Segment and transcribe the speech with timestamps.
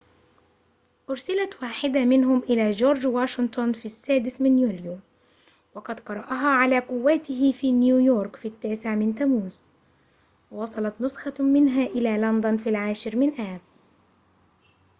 [1.09, 4.99] أُرسلت واحدة منهم إلى جورج واشنطن في السادس من يوليو
[5.75, 9.63] وقد قرأها على قوّاته في نيويورك في التاسع من تموز
[10.51, 13.61] ووصلت نسخة منها إلى لندن في العاشر من آب